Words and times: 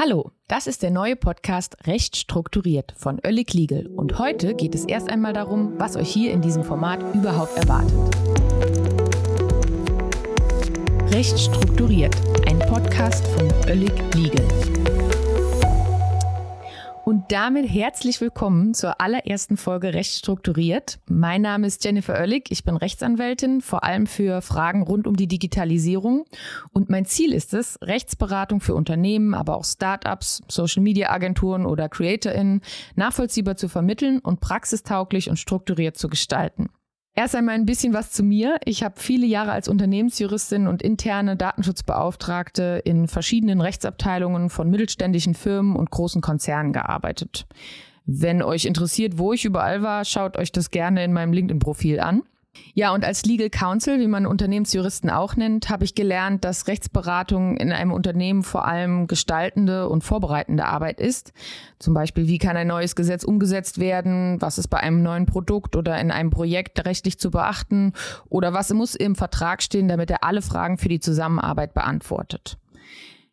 Hallo, 0.00 0.30
das 0.46 0.68
ist 0.68 0.84
der 0.84 0.92
neue 0.92 1.16
Podcast 1.16 1.76
Recht 1.88 2.14
strukturiert 2.16 2.94
von 2.96 3.18
Öllig 3.26 3.52
Liegel 3.52 3.88
und 3.88 4.16
heute 4.20 4.54
geht 4.54 4.76
es 4.76 4.84
erst 4.84 5.10
einmal 5.10 5.32
darum, 5.32 5.72
was 5.76 5.96
euch 5.96 6.08
hier 6.08 6.30
in 6.30 6.40
diesem 6.40 6.62
Format 6.62 7.02
überhaupt 7.16 7.56
erwartet. 7.56 7.98
Recht 11.12 11.36
strukturiert, 11.36 12.14
ein 12.46 12.60
Podcast 12.60 13.26
von 13.26 13.50
Öllig 13.68 13.92
Liegel. 14.14 14.46
Und 17.08 17.32
damit 17.32 17.66
herzlich 17.70 18.20
willkommen 18.20 18.74
zur 18.74 19.00
allerersten 19.00 19.56
Folge 19.56 19.94
Recht 19.94 20.12
strukturiert. 20.12 20.98
Mein 21.08 21.40
Name 21.40 21.66
ist 21.66 21.82
Jennifer 21.82 22.12
Oellig, 22.12 22.50
ich 22.50 22.64
bin 22.64 22.76
Rechtsanwältin, 22.76 23.62
vor 23.62 23.82
allem 23.82 24.06
für 24.06 24.42
Fragen 24.42 24.82
rund 24.82 25.06
um 25.06 25.16
die 25.16 25.26
Digitalisierung. 25.26 26.26
Und 26.70 26.90
mein 26.90 27.06
Ziel 27.06 27.32
ist 27.32 27.54
es, 27.54 27.78
Rechtsberatung 27.80 28.60
für 28.60 28.74
Unternehmen, 28.74 29.32
aber 29.32 29.56
auch 29.56 29.64
Startups, 29.64 30.42
Social-Media-Agenturen 30.48 31.64
oder 31.64 31.88
CreatorInnen 31.88 32.60
nachvollziehbar 32.94 33.56
zu 33.56 33.70
vermitteln 33.70 34.18
und 34.18 34.40
praxistauglich 34.40 35.30
und 35.30 35.38
strukturiert 35.38 35.96
zu 35.96 36.08
gestalten. 36.10 36.68
Erst 37.18 37.34
einmal 37.34 37.56
ein 37.56 37.66
bisschen 37.66 37.94
was 37.94 38.12
zu 38.12 38.22
mir. 38.22 38.60
Ich 38.64 38.84
habe 38.84 38.94
viele 38.96 39.26
Jahre 39.26 39.50
als 39.50 39.66
Unternehmensjuristin 39.66 40.68
und 40.68 40.82
interne 40.82 41.34
Datenschutzbeauftragte 41.34 42.80
in 42.84 43.08
verschiedenen 43.08 43.60
Rechtsabteilungen 43.60 44.50
von 44.50 44.70
mittelständischen 44.70 45.34
Firmen 45.34 45.74
und 45.74 45.90
großen 45.90 46.22
Konzernen 46.22 46.72
gearbeitet. 46.72 47.48
Wenn 48.06 48.40
euch 48.40 48.66
interessiert, 48.66 49.18
wo 49.18 49.32
ich 49.32 49.44
überall 49.44 49.82
war, 49.82 50.04
schaut 50.04 50.36
euch 50.36 50.52
das 50.52 50.70
gerne 50.70 51.02
in 51.02 51.12
meinem 51.12 51.32
LinkedIn-Profil 51.32 51.98
an. 51.98 52.22
Ja, 52.74 52.92
und 52.94 53.04
als 53.04 53.24
Legal 53.24 53.50
Counsel, 53.50 54.00
wie 54.00 54.06
man 54.06 54.26
Unternehmensjuristen 54.26 55.10
auch 55.10 55.36
nennt, 55.36 55.68
habe 55.68 55.84
ich 55.84 55.94
gelernt, 55.94 56.44
dass 56.44 56.66
Rechtsberatung 56.66 57.56
in 57.56 57.72
einem 57.72 57.92
Unternehmen 57.92 58.42
vor 58.42 58.66
allem 58.66 59.06
gestaltende 59.06 59.88
und 59.88 60.04
vorbereitende 60.04 60.64
Arbeit 60.64 61.00
ist. 61.00 61.32
Zum 61.78 61.94
Beispiel, 61.94 62.26
wie 62.26 62.38
kann 62.38 62.56
ein 62.56 62.68
neues 62.68 62.96
Gesetz 62.96 63.24
umgesetzt 63.24 63.78
werden? 63.78 64.40
Was 64.40 64.58
ist 64.58 64.68
bei 64.68 64.78
einem 64.78 65.02
neuen 65.02 65.26
Produkt 65.26 65.76
oder 65.76 66.00
in 66.00 66.10
einem 66.10 66.30
Projekt 66.30 66.84
rechtlich 66.84 67.18
zu 67.18 67.30
beachten? 67.30 67.92
Oder 68.28 68.52
was 68.52 68.72
muss 68.72 68.94
im 68.94 69.14
Vertrag 69.14 69.62
stehen, 69.62 69.88
damit 69.88 70.10
er 70.10 70.24
alle 70.24 70.42
Fragen 70.42 70.78
für 70.78 70.88
die 70.88 71.00
Zusammenarbeit 71.00 71.74
beantwortet? 71.74 72.58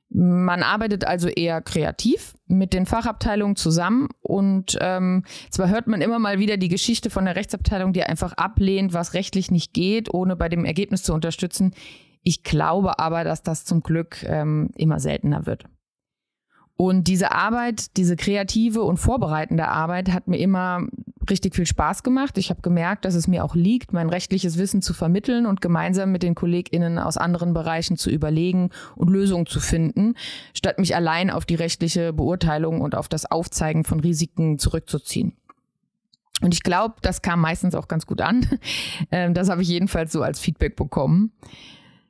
Man 0.09 0.61
arbeitet 0.63 1.05
also 1.05 1.27
eher 1.27 1.61
kreativ 1.61 2.35
mit 2.47 2.73
den 2.73 2.85
Fachabteilungen 2.85 3.55
zusammen 3.55 4.07
und 4.21 4.77
ähm, 4.79 5.23
zwar 5.49 5.69
hört 5.69 5.87
man 5.87 6.01
immer 6.01 6.19
mal 6.19 6.39
wieder 6.39 6.57
die 6.57 6.69
Geschichte 6.69 7.09
von 7.09 7.25
der 7.25 7.35
Rechtsabteilung, 7.35 7.91
die 7.91 8.03
einfach 8.03 8.33
ablehnt, 8.33 8.93
was 8.93 9.13
rechtlich 9.13 9.49
nicht 9.51 9.73
geht, 9.73 10.13
ohne 10.13 10.35
bei 10.35 10.47
dem 10.47 10.63
Ergebnis 10.63 11.03
zu 11.03 11.13
unterstützen. 11.13 11.73
Ich 12.21 12.43
glaube 12.43 12.99
aber, 12.99 13.23
dass 13.23 13.43
das 13.43 13.65
zum 13.65 13.81
Glück 13.81 14.23
ähm, 14.23 14.69
immer 14.75 14.99
seltener 14.99 15.45
wird. 15.45 15.65
Und 16.77 17.07
diese 17.07 17.31
Arbeit, 17.31 17.95
diese 17.97 18.15
kreative 18.15 18.83
und 18.83 18.97
vorbereitende 18.97 19.67
Arbeit 19.67 20.11
hat 20.11 20.27
mir 20.27 20.37
immer 20.37 20.85
richtig 21.29 21.55
viel 21.55 21.65
Spaß 21.65 22.03
gemacht. 22.03 22.37
Ich 22.37 22.49
habe 22.49 22.61
gemerkt, 22.61 23.05
dass 23.05 23.15
es 23.15 23.27
mir 23.27 23.43
auch 23.43 23.55
liegt, 23.55 23.93
mein 23.93 24.09
rechtliches 24.09 24.57
Wissen 24.57 24.81
zu 24.81 24.93
vermitteln 24.93 25.45
und 25.45 25.61
gemeinsam 25.61 26.11
mit 26.11 26.23
den 26.23 26.35
KollegInnen 26.35 26.99
aus 26.99 27.17
anderen 27.17 27.53
Bereichen 27.53 27.97
zu 27.97 28.09
überlegen 28.09 28.69
und 28.95 29.09
Lösungen 29.09 29.45
zu 29.45 29.59
finden, 29.59 30.15
statt 30.53 30.79
mich 30.79 30.95
allein 30.95 31.29
auf 31.29 31.45
die 31.45 31.55
rechtliche 31.55 32.13
Beurteilung 32.13 32.81
und 32.81 32.95
auf 32.95 33.07
das 33.07 33.29
Aufzeigen 33.29 33.83
von 33.83 33.99
Risiken 33.99 34.59
zurückzuziehen. 34.59 35.33
Und 36.41 36.53
ich 36.53 36.63
glaube, 36.63 36.95
das 37.01 37.21
kam 37.21 37.39
meistens 37.39 37.75
auch 37.75 37.87
ganz 37.87 38.05
gut 38.05 38.21
an. 38.21 38.47
Ähm, 39.11 39.33
das 39.33 39.49
habe 39.49 39.61
ich 39.61 39.67
jedenfalls 39.67 40.11
so 40.11 40.23
als 40.23 40.39
Feedback 40.39 40.75
bekommen. 40.75 41.31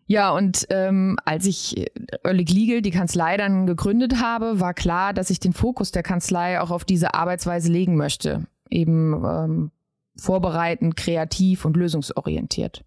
Ja, 0.08 0.30
und 0.32 0.68
ähm, 0.70 1.18
als 1.26 1.46
ich 1.46 1.90
Oerlig 2.24 2.52
Legal, 2.52 2.82
die 2.82 2.92
Kanzlei, 2.92 3.38
dann 3.38 3.66
gegründet 3.66 4.22
habe, 4.22 4.60
war 4.60 4.74
klar, 4.74 5.14
dass 5.14 5.30
ich 5.30 5.40
den 5.40 5.54
Fokus 5.54 5.92
der 5.92 6.04
Kanzlei 6.04 6.62
auch 6.62 6.70
auf 6.70 6.86
diese 6.86 7.16
Arbeitsweise 7.16 7.72
legen 7.72 7.96
möchte. 7.96 8.46
Eben 8.70 9.24
ähm, 9.26 9.72
vorbereitend, 10.16 10.96
kreativ 10.96 11.66
und 11.66 11.78
lösungsorientiert. 11.78 12.84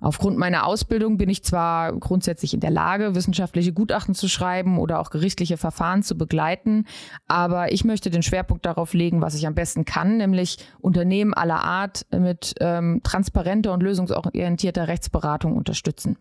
Aufgrund 0.00 0.38
meiner 0.38 0.66
Ausbildung 0.66 1.18
bin 1.18 1.28
ich 1.28 1.44
zwar 1.44 1.92
grundsätzlich 1.92 2.54
in 2.54 2.60
der 2.60 2.70
Lage, 2.70 3.14
wissenschaftliche 3.14 3.74
Gutachten 3.74 4.14
zu 4.14 4.28
schreiben 4.28 4.78
oder 4.78 4.98
auch 4.98 5.10
gerichtliche 5.10 5.58
Verfahren 5.58 6.02
zu 6.02 6.16
begleiten, 6.16 6.86
aber 7.28 7.72
ich 7.72 7.84
möchte 7.84 8.08
den 8.08 8.22
Schwerpunkt 8.22 8.64
darauf 8.64 8.94
legen, 8.94 9.20
was 9.20 9.34
ich 9.34 9.46
am 9.46 9.54
besten 9.54 9.84
kann, 9.84 10.16
nämlich 10.16 10.56
Unternehmen 10.80 11.34
aller 11.34 11.62
Art 11.62 12.06
mit 12.10 12.54
ähm, 12.60 13.02
transparenter 13.04 13.74
und 13.74 13.82
lösungsorientierter 13.82 14.88
Rechtsberatung 14.88 15.54
unterstützen. 15.54 16.16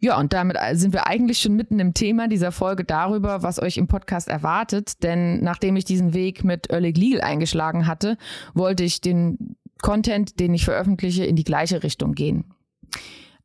Ja, 0.00 0.18
und 0.18 0.32
damit 0.32 0.56
sind 0.72 0.92
wir 0.92 1.08
eigentlich 1.08 1.38
schon 1.40 1.54
mitten 1.54 1.80
im 1.80 1.92
Thema 1.92 2.28
dieser 2.28 2.52
Folge 2.52 2.84
darüber, 2.84 3.42
was 3.42 3.60
euch 3.60 3.76
im 3.78 3.88
Podcast 3.88 4.28
erwartet. 4.28 5.02
Denn 5.02 5.42
nachdem 5.42 5.74
ich 5.74 5.84
diesen 5.84 6.14
Weg 6.14 6.44
mit 6.44 6.70
Early 6.70 6.92
Legal 6.92 7.20
eingeschlagen 7.20 7.86
hatte, 7.86 8.16
wollte 8.54 8.84
ich 8.84 9.00
den 9.00 9.56
Content, 9.82 10.38
den 10.38 10.54
ich 10.54 10.64
veröffentliche, 10.64 11.24
in 11.24 11.34
die 11.34 11.44
gleiche 11.44 11.82
Richtung 11.82 12.12
gehen. 12.12 12.44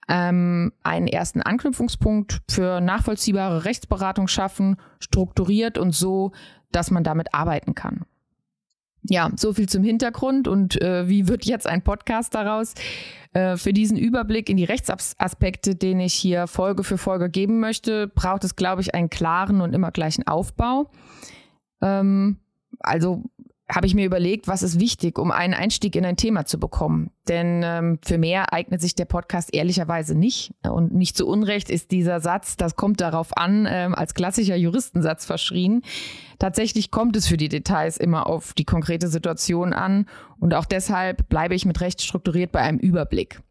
Ähm, 0.08 0.74
einen 0.84 1.08
ersten 1.08 1.42
Anknüpfungspunkt 1.42 2.42
für 2.50 2.82
nachvollziehbare 2.82 3.66
Rechtsberatung 3.66 4.28
schaffen, 4.28 4.78
strukturiert 5.00 5.78
und 5.78 5.96
so, 5.96 6.34
dass 6.72 6.92
man 6.92 7.04
damit 7.04 7.34
arbeiten 7.34 7.74
kann. 7.74 8.06
Ja, 9.10 9.32
so 9.36 9.54
viel 9.54 9.68
zum 9.68 9.84
Hintergrund 9.84 10.48
und 10.48 10.82
äh, 10.82 11.10
wie 11.10 11.28
wird 11.28 11.46
jetzt 11.46 11.68
ein 11.68 11.82
Podcast 11.82 12.34
daraus? 12.36 12.74
Äh, 13.34 13.58
für 13.58 13.74
diesen 13.74 13.98
Überblick 13.98 14.50
in 14.50 14.58
die 14.58 14.64
Rechtsaspekte, 14.64 15.76
den 15.76 16.00
ich 16.00 16.14
hier 16.14 16.48
Folge 16.48 16.84
für 16.84 16.98
Folge 16.98 17.30
geben 17.30 17.60
möchte, 17.60 18.08
braucht 18.08 18.44
es, 18.44 18.56
glaube 18.56 18.82
ich, 18.82 18.96
einen 18.96 19.10
klaren 19.10 19.60
und 19.60 19.74
immer 19.74 19.92
gleichen 19.92 20.26
Aufbau. 20.26 20.90
Ähm, 21.82 22.38
also 22.80 23.24
habe 23.70 23.88
ich 23.88 23.96
mir 23.96 24.06
überlegt, 24.06 24.48
was 24.48 24.62
ist 24.62 24.80
wichtig, 24.80 25.18
um 25.18 25.32
einen 25.32 25.54
Einstieg 25.54 25.96
in 25.96 26.06
ein 26.06 26.18
Thema 26.18 26.46
zu 26.46 26.60
bekommen. 26.60 27.12
Denn 27.28 27.62
ähm, 27.64 28.00
für 28.04 28.18
mehr 28.18 28.52
eignet 28.52 28.82
sich 28.82 28.94
der 28.94 29.06
Podcast 29.06 29.54
ehrlicherweise 29.54 30.16
nicht. 30.16 30.54
Und 30.64 30.94
nicht 30.94 31.16
zu 31.16 31.26
Unrecht 31.26 31.70
ist 31.70 31.92
dieser 31.92 32.20
Satz, 32.20 32.58
das 32.58 32.76
kommt 32.76 33.00
darauf 33.00 33.36
an, 33.38 33.66
ähm, 33.70 33.96
als 33.96 34.14
klassischer 34.14 34.58
Juristensatz 34.58 35.26
verschrien. 35.26 35.82
Tatsächlich 36.40 36.92
kommt 36.92 37.16
es 37.16 37.26
für 37.26 37.38
die 37.38 37.50
Details 37.50 37.98
immer 37.98 38.28
auf 38.28 38.54
die 38.54 38.66
konkrete 38.66 39.08
Situation 39.08 39.72
an. 39.72 40.08
Und 40.40 40.54
auch 40.54 40.66
deshalb 40.66 41.30
bleibe 41.30 41.56
ich 41.56 41.66
mit 41.66 41.80
Recht 41.80 42.02
strukturiert 42.02 42.52
bei 42.52 42.60
einem 42.60 42.80
Überblick. 42.80 43.42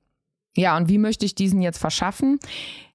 Ja, 0.55 0.77
und 0.77 0.91
wie 0.91 0.99
möchte 0.99 1.25
ich 1.25 1.34
diesen 1.34 1.62
jetzt 1.62 1.79
verschaffen? 1.79 2.39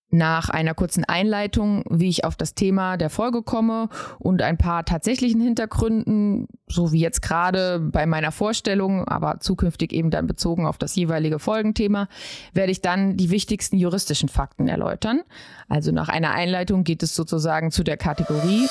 Nach 0.09 0.50
einer 0.50 0.73
kurzen 0.73 1.03
Einleitung, 1.03 1.84
wie 1.90 2.07
ich 2.07 2.23
auf 2.23 2.35
das 2.35 2.56
Thema 2.56 2.97
der 2.97 3.09
Folge 3.09 3.41
komme 3.41 3.90
und 4.19 4.41
ein 4.41 4.57
paar 4.57 4.85
tatsächlichen 4.85 5.41
Hintergründen, 5.41 6.47
so 6.68 6.91
wie 6.91 7.00
jetzt 7.00 7.22
gerade 7.22 7.79
bei 7.79 8.06
meiner 8.06 8.31
Vorstellung, 8.31 9.06
aber 9.06 9.40
zukünftig 9.40 9.91
eben 9.91 10.09
dann 10.09 10.28
bezogen 10.28 10.66
auf 10.66 10.78
das 10.78 10.95
jeweilige 10.95 11.40
Folgenthema, 11.40 12.07
werde 12.53 12.72
ich 12.72 12.81
dann 12.81 13.18
die 13.18 13.29
wichtigsten 13.29 13.78
juristischen 13.78 14.29
Fakten 14.29 14.68
erläutern. 14.68 15.22
Also 15.68 15.91
nach 15.91 16.09
einer 16.09 16.31
Einleitung 16.31 16.84
geht 16.84 17.03
es 17.03 17.13
sozusagen 17.13 17.72
zu 17.72 17.84
der 17.84 17.97
Kategorie 17.97 18.68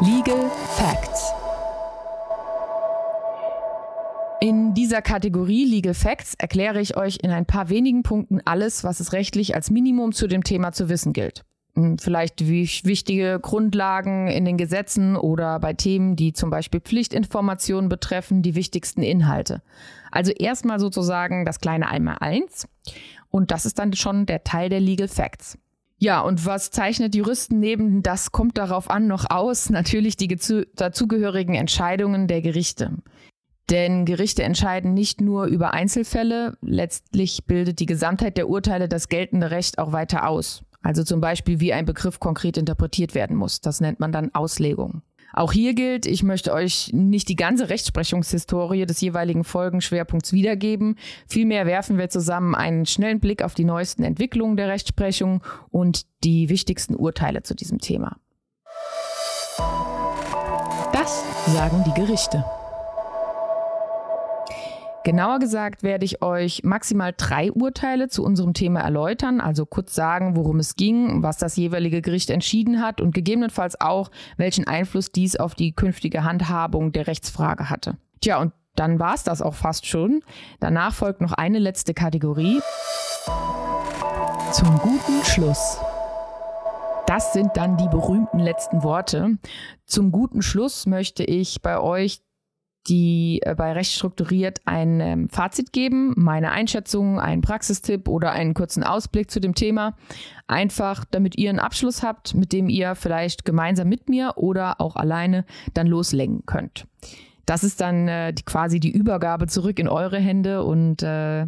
Legal 0.00 0.48
Facts. 0.76 1.37
In 4.40 4.72
dieser 4.72 5.02
Kategorie 5.02 5.64
Legal 5.64 5.94
Facts 5.94 6.34
erkläre 6.38 6.80
ich 6.80 6.96
euch 6.96 7.18
in 7.22 7.30
ein 7.30 7.44
paar 7.44 7.70
wenigen 7.70 8.04
Punkten 8.04 8.40
alles, 8.44 8.84
was 8.84 9.00
es 9.00 9.12
rechtlich 9.12 9.56
als 9.56 9.70
Minimum 9.70 10.12
zu 10.12 10.28
dem 10.28 10.44
Thema 10.44 10.70
zu 10.70 10.88
wissen 10.88 11.12
gilt. 11.12 11.44
Hm, 11.74 11.98
vielleicht 11.98 12.46
wichtige 12.46 13.40
Grundlagen 13.42 14.28
in 14.28 14.44
den 14.44 14.56
Gesetzen 14.56 15.16
oder 15.16 15.58
bei 15.58 15.72
Themen, 15.72 16.14
die 16.14 16.32
zum 16.32 16.50
Beispiel 16.50 16.80
Pflichtinformationen 16.80 17.88
betreffen, 17.88 18.42
die 18.42 18.54
wichtigsten 18.54 19.02
Inhalte. 19.02 19.60
Also 20.12 20.30
erstmal 20.30 20.78
sozusagen 20.78 21.44
das 21.44 21.58
kleine 21.58 21.88
Einmal-Eins. 21.88 22.68
Und 23.30 23.50
das 23.50 23.66
ist 23.66 23.80
dann 23.80 23.92
schon 23.94 24.24
der 24.24 24.44
Teil 24.44 24.68
der 24.68 24.80
Legal 24.80 25.08
Facts. 25.08 25.58
Ja, 26.00 26.20
und 26.20 26.46
was 26.46 26.70
zeichnet 26.70 27.16
Juristen 27.16 27.58
neben 27.58 28.04
das 28.04 28.30
kommt 28.30 28.56
darauf 28.56 28.88
an 28.88 29.08
noch 29.08 29.28
aus? 29.30 29.68
Natürlich 29.68 30.16
die 30.16 30.28
dazugehörigen 30.28 31.56
Entscheidungen 31.56 32.28
der 32.28 32.40
Gerichte. 32.40 32.92
Denn 33.70 34.06
Gerichte 34.06 34.42
entscheiden 34.42 34.94
nicht 34.94 35.20
nur 35.20 35.44
über 35.44 35.74
Einzelfälle, 35.74 36.56
letztlich 36.62 37.44
bildet 37.46 37.80
die 37.80 37.86
Gesamtheit 37.86 38.36
der 38.36 38.48
Urteile 38.48 38.88
das 38.88 39.08
geltende 39.08 39.50
Recht 39.50 39.78
auch 39.78 39.92
weiter 39.92 40.26
aus. 40.26 40.62
Also 40.82 41.04
zum 41.04 41.20
Beispiel, 41.20 41.60
wie 41.60 41.72
ein 41.72 41.84
Begriff 41.84 42.18
konkret 42.20 42.56
interpretiert 42.56 43.14
werden 43.14 43.36
muss. 43.36 43.60
Das 43.60 43.80
nennt 43.80 44.00
man 44.00 44.12
dann 44.12 44.34
Auslegung. 44.34 45.02
Auch 45.34 45.52
hier 45.52 45.74
gilt, 45.74 46.06
ich 46.06 46.22
möchte 46.22 46.54
euch 46.54 46.90
nicht 46.94 47.28
die 47.28 47.36
ganze 47.36 47.68
Rechtsprechungshistorie 47.68 48.86
des 48.86 49.00
jeweiligen 49.00 49.44
Folgenschwerpunkts 49.44 50.32
wiedergeben. 50.32 50.96
Vielmehr 51.26 51.66
werfen 51.66 51.98
wir 51.98 52.08
zusammen 52.08 52.54
einen 52.54 52.86
schnellen 52.86 53.20
Blick 53.20 53.42
auf 53.42 53.54
die 53.54 53.64
neuesten 53.64 54.04
Entwicklungen 54.04 54.56
der 54.56 54.68
Rechtsprechung 54.68 55.42
und 55.70 56.06
die 56.24 56.48
wichtigsten 56.48 56.94
Urteile 56.94 57.42
zu 57.42 57.54
diesem 57.54 57.78
Thema. 57.78 58.16
Das 60.92 61.22
sagen 61.52 61.84
die 61.86 61.94
Gerichte. 62.00 62.44
Genauer 65.08 65.38
gesagt 65.38 65.82
werde 65.82 66.04
ich 66.04 66.20
euch 66.20 66.64
maximal 66.64 67.14
drei 67.16 67.50
Urteile 67.50 68.08
zu 68.08 68.22
unserem 68.22 68.52
Thema 68.52 68.80
erläutern, 68.80 69.40
also 69.40 69.64
kurz 69.64 69.94
sagen, 69.94 70.36
worum 70.36 70.58
es 70.58 70.76
ging, 70.76 71.22
was 71.22 71.38
das 71.38 71.56
jeweilige 71.56 72.02
Gericht 72.02 72.28
entschieden 72.28 72.82
hat 72.82 73.00
und 73.00 73.14
gegebenenfalls 73.14 73.80
auch, 73.80 74.10
welchen 74.36 74.66
Einfluss 74.66 75.10
dies 75.10 75.36
auf 75.36 75.54
die 75.54 75.72
künftige 75.72 76.24
Handhabung 76.24 76.92
der 76.92 77.06
Rechtsfrage 77.06 77.70
hatte. 77.70 77.96
Tja, 78.20 78.38
und 78.38 78.52
dann 78.74 78.98
war 78.98 79.14
es 79.14 79.24
das 79.24 79.40
auch 79.40 79.54
fast 79.54 79.86
schon. 79.86 80.22
Danach 80.60 80.92
folgt 80.92 81.22
noch 81.22 81.32
eine 81.32 81.58
letzte 81.58 81.94
Kategorie. 81.94 82.60
Zum 84.52 84.76
guten 84.76 85.24
Schluss. 85.24 85.78
Das 87.06 87.32
sind 87.32 87.56
dann 87.56 87.78
die 87.78 87.88
berühmten 87.88 88.40
letzten 88.40 88.82
Worte. 88.82 89.38
Zum 89.86 90.12
guten 90.12 90.42
Schluss 90.42 90.84
möchte 90.84 91.24
ich 91.24 91.62
bei 91.62 91.80
euch 91.80 92.20
die 92.86 93.40
äh, 93.42 93.54
bei 93.54 93.72
Recht 93.72 93.92
strukturiert 93.92 94.60
ein 94.64 95.00
ähm, 95.00 95.28
Fazit 95.28 95.72
geben, 95.72 96.14
meine 96.16 96.52
Einschätzung, 96.52 97.20
einen 97.20 97.42
Praxistipp 97.42 98.08
oder 98.08 98.32
einen 98.32 98.54
kurzen 98.54 98.82
Ausblick 98.82 99.30
zu 99.30 99.40
dem 99.40 99.54
Thema. 99.54 99.96
Einfach, 100.46 101.04
damit 101.10 101.36
ihr 101.36 101.50
einen 101.50 101.58
Abschluss 101.58 102.02
habt, 102.02 102.34
mit 102.34 102.52
dem 102.52 102.68
ihr 102.68 102.94
vielleicht 102.94 103.44
gemeinsam 103.44 103.88
mit 103.88 104.08
mir 104.08 104.34
oder 104.36 104.80
auch 104.80 104.96
alleine 104.96 105.44
dann 105.74 105.86
loslenken 105.86 106.46
könnt. 106.46 106.86
Das 107.44 107.64
ist 107.64 107.80
dann 107.80 108.08
äh, 108.08 108.32
die, 108.32 108.44
quasi 108.44 108.80
die 108.80 108.92
Übergabe 108.92 109.46
zurück 109.46 109.78
in 109.78 109.88
eure 109.88 110.18
Hände 110.18 110.64
und 110.64 111.02
äh, 111.02 111.46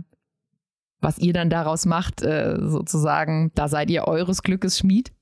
was 1.00 1.18
ihr 1.18 1.32
dann 1.32 1.50
daraus 1.50 1.86
macht, 1.86 2.22
äh, 2.22 2.56
sozusagen, 2.60 3.52
da 3.54 3.68
seid 3.68 3.90
ihr 3.90 4.04
eures 4.06 4.42
Glückes 4.42 4.78
Schmied. 4.78 5.12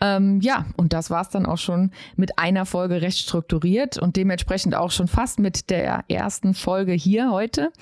Ähm, 0.00 0.40
ja, 0.42 0.66
und 0.76 0.92
das 0.92 1.08
war 1.10 1.22
es 1.22 1.30
dann 1.30 1.46
auch 1.46 1.58
schon 1.58 1.90
mit 2.16 2.38
einer 2.38 2.66
Folge 2.66 3.00
recht 3.00 3.18
strukturiert 3.18 3.96
und 3.96 4.16
dementsprechend 4.16 4.74
auch 4.74 4.90
schon 4.90 5.08
fast 5.08 5.38
mit 5.38 5.70
der 5.70 6.04
ersten 6.08 6.52
Folge 6.52 6.92
hier 6.92 7.30
heute. 7.30 7.72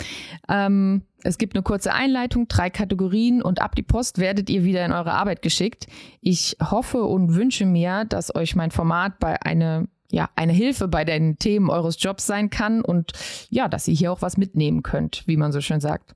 Ähm, 0.49 1.03
es 1.25 1.39
gibt 1.39 1.57
eine 1.57 1.63
kurze 1.63 1.93
Einleitung, 1.93 2.47
drei 2.47 2.71
Kategorien 2.71 3.43
und 3.43 3.61
ab 3.61 3.75
die 3.75 3.83
Post 3.83 4.19
werdet 4.19 4.49
ihr 4.49 4.63
wieder 4.63 4.85
in 4.85 4.93
eure 4.93 5.13
Arbeit 5.13 5.43
geschickt. 5.43 5.87
Ich 6.21 6.57
hoffe 6.63 7.03
und 7.05 7.35
wünsche 7.35 7.67
mir, 7.67 8.05
dass 8.05 8.35
euch 8.35 8.55
mein 8.55 8.71
Format 8.71 9.19
bei 9.19 9.41
eine 9.43 9.89
ja, 10.11 10.31
eine 10.37 10.53
Hilfe 10.53 10.87
bei 10.87 11.05
den 11.05 11.39
Themen 11.39 11.71
eures 11.71 12.01
Jobs 12.01 12.25
sein 12.25 12.49
kann 12.49 12.83
und 12.83 13.13
ja, 13.51 13.67
dass 13.67 13.89
ihr 13.89 13.95
hier 13.95 14.13
auch 14.13 14.23
was 14.23 14.37
mitnehmen 14.37 14.85
könnt, 14.85 15.25
wie 15.27 15.37
man 15.37 15.51
so 15.51 15.61
schön 15.61 15.81
sagt. 15.81 16.15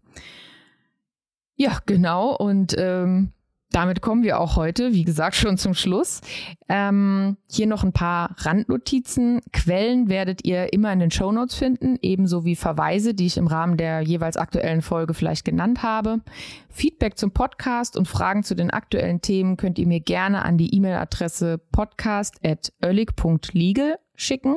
Ja, 1.56 1.78
genau. 1.84 2.36
Und 2.36 2.76
ähm, 2.78 3.32
damit 3.70 4.00
kommen 4.00 4.22
wir 4.22 4.40
auch 4.40 4.56
heute, 4.56 4.94
wie 4.94 5.04
gesagt, 5.04 5.36
schon 5.36 5.58
zum 5.58 5.74
Schluss. 5.74 6.22
Ähm, 6.68 7.36
hier 7.50 7.66
noch 7.66 7.84
ein 7.84 7.92
paar 7.92 8.34
Randnotizen. 8.38 9.42
Quellen 9.52 10.08
werdet 10.08 10.46
ihr 10.46 10.72
immer 10.72 10.90
in 10.92 11.00
den 11.00 11.10
Show 11.10 11.30
Notes 11.32 11.54
finden, 11.54 11.98
ebenso 12.00 12.46
wie 12.46 12.56
Verweise, 12.56 13.12
die 13.12 13.26
ich 13.26 13.36
im 13.36 13.46
Rahmen 13.46 13.76
der 13.76 14.00
jeweils 14.00 14.38
aktuellen 14.38 14.80
Folge 14.80 15.12
vielleicht 15.12 15.44
genannt 15.44 15.82
habe. 15.82 16.22
Feedback 16.70 17.18
zum 17.18 17.32
Podcast 17.32 17.94
und 17.96 18.08
Fragen 18.08 18.42
zu 18.42 18.54
den 18.54 18.70
aktuellen 18.70 19.20
Themen 19.20 19.58
könnt 19.58 19.78
ihr 19.78 19.86
mir 19.86 20.00
gerne 20.00 20.42
an 20.44 20.56
die 20.56 20.74
E-Mail-Adresse 20.74 21.60
podcast.oellig.legal 21.70 23.98
schicken. 24.14 24.56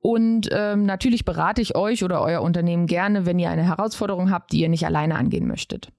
Und 0.00 0.48
ähm, 0.50 0.86
natürlich 0.86 1.26
berate 1.26 1.60
ich 1.60 1.76
euch 1.76 2.02
oder 2.04 2.22
euer 2.22 2.40
Unternehmen 2.40 2.86
gerne, 2.86 3.26
wenn 3.26 3.38
ihr 3.38 3.50
eine 3.50 3.64
Herausforderung 3.64 4.30
habt, 4.30 4.52
die 4.52 4.60
ihr 4.60 4.70
nicht 4.70 4.86
alleine 4.86 5.16
angehen 5.16 5.46
möchtet. 5.46 5.92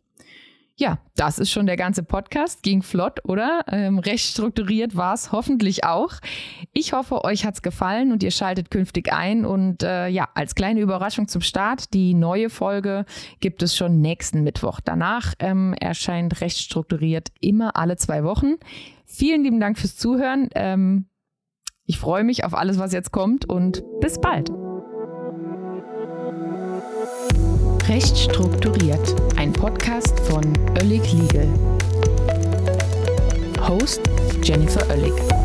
Ja, 0.81 0.97
das 1.15 1.37
ist 1.37 1.51
schon 1.51 1.67
der 1.67 1.77
ganze 1.77 2.01
Podcast. 2.01 2.63
Ging 2.63 2.81
flott, 2.81 3.23
oder? 3.25 3.65
Ähm, 3.67 3.99
recht 3.99 4.25
strukturiert 4.25 4.95
war 4.95 5.13
es 5.13 5.31
hoffentlich 5.31 5.83
auch. 5.83 6.13
Ich 6.73 6.91
hoffe, 6.93 7.23
euch 7.23 7.45
hat's 7.45 7.61
gefallen 7.61 8.11
und 8.11 8.23
ihr 8.23 8.31
schaltet 8.31 8.71
künftig 8.71 9.13
ein. 9.13 9.45
Und 9.45 9.83
äh, 9.83 10.07
ja, 10.07 10.29
als 10.33 10.55
kleine 10.55 10.79
Überraschung 10.79 11.27
zum 11.27 11.41
Start, 11.41 11.93
die 11.93 12.15
neue 12.15 12.49
Folge 12.49 13.05
gibt 13.41 13.61
es 13.61 13.77
schon 13.77 14.01
nächsten 14.01 14.41
Mittwoch. 14.41 14.79
Danach 14.83 15.35
ähm, 15.37 15.75
erscheint 15.79 16.41
recht 16.41 16.57
strukturiert 16.57 17.27
immer 17.39 17.75
alle 17.75 17.95
zwei 17.97 18.23
Wochen. 18.23 18.55
Vielen 19.05 19.43
lieben 19.43 19.59
Dank 19.59 19.77
fürs 19.77 19.97
Zuhören. 19.97 20.49
Ähm, 20.55 21.05
ich 21.85 21.99
freue 21.99 22.23
mich 22.23 22.43
auf 22.43 22.55
alles, 22.55 22.79
was 22.79 22.91
jetzt 22.91 23.11
kommt 23.11 23.47
und 23.47 23.83
bis 23.99 24.19
bald. 24.19 24.49
Recht 27.91 28.17
strukturiert. 28.17 29.15
Ein 29.35 29.51
Podcast 29.51 30.17
von 30.21 30.45
Oellig 30.79 31.11
Legal. 31.11 31.49
Host 33.67 33.99
Jennifer 34.41 34.89
Oellig. 34.89 35.40